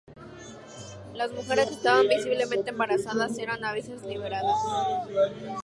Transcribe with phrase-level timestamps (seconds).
[1.13, 4.57] Las mujeres que estaban visiblemente embarazadas eran a veces liberadas.